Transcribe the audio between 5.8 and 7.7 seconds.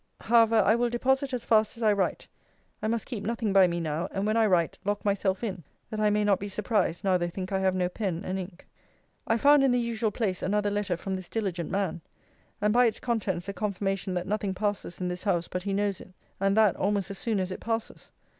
that I may not be surprised now they think I